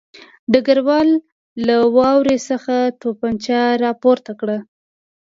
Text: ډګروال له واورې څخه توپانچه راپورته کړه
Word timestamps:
ډګروال 0.51 1.09
له 1.67 1.75
واورې 1.95 2.37
څخه 2.49 2.75
توپانچه 3.01 3.59
راپورته 3.85 4.31
کړه 4.39 4.57